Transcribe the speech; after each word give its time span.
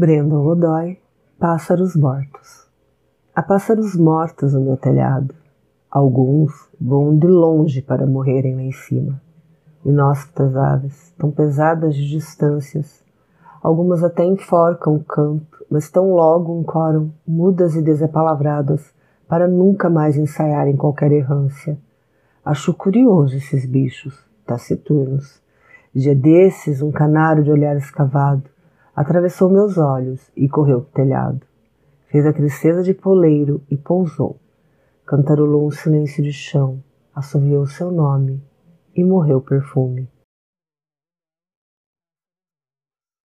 Brandon 0.00 0.44
Godoy, 0.44 0.96
Pássaros 1.40 1.96
Mortos. 1.96 2.68
Há 3.34 3.42
pássaros 3.42 3.96
mortos 3.96 4.54
no 4.54 4.60
meu 4.60 4.76
telhado. 4.76 5.34
Alguns 5.90 6.52
voam 6.80 7.18
de 7.18 7.26
longe 7.26 7.82
para 7.82 8.06
morrerem 8.06 8.54
lá 8.54 8.62
em 8.62 8.70
cima. 8.70 9.20
Inóspitas 9.84 10.54
aves, 10.54 11.12
tão 11.18 11.32
pesadas 11.32 11.96
de 11.96 12.08
distâncias. 12.10 13.02
Algumas 13.60 14.04
até 14.04 14.24
enforcam 14.24 14.94
o 14.94 15.02
canto, 15.02 15.66
mas 15.68 15.90
tão 15.90 16.14
logo 16.14 16.60
encoram, 16.60 17.12
mudas 17.26 17.74
e 17.74 17.82
desapalavradas, 17.82 18.94
para 19.26 19.48
nunca 19.48 19.90
mais 19.90 20.16
ensaiarem 20.16 20.76
qualquer 20.76 21.10
errância. 21.10 21.76
Acho 22.44 22.72
curioso 22.72 23.36
esses 23.36 23.66
bichos, 23.66 24.16
taciturnos. 24.46 25.42
Dia 25.92 26.14
desses, 26.14 26.82
um 26.82 26.92
canário 26.92 27.42
de 27.42 27.50
olhar 27.50 27.76
escavado 27.76 28.44
atravessou 28.98 29.48
meus 29.48 29.78
olhos 29.78 30.28
e 30.36 30.48
correu 30.48 30.80
para 30.80 30.88
o 30.88 30.92
telhado. 30.92 31.46
Fez 32.08 32.26
a 32.26 32.32
tristeza 32.32 32.82
de 32.82 32.92
poleiro 32.92 33.62
e 33.70 33.76
pousou. 33.76 34.40
Cantarolou 35.06 35.68
um 35.68 35.70
silêncio 35.70 36.20
de 36.20 36.32
chão, 36.32 36.82
assoviou 37.14 37.64
seu 37.64 37.92
nome 37.92 38.42
e 38.96 39.04
morreu 39.04 39.40
perfume. 39.40 40.08